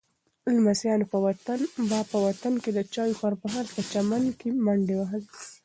[0.55, 1.05] لمسیانو
[1.91, 5.29] به په وطن کې د چایو پر مهال په چمن کې منډې وهلې.